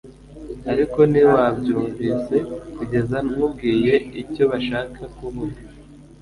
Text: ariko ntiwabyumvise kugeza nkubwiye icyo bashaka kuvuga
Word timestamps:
ariko 0.71 0.99
ntiwabyumvise 1.11 2.35
kugeza 2.77 3.17
nkubwiye 3.27 3.93
icyo 4.21 4.43
bashaka 4.51 5.01
kuvuga 5.17 5.59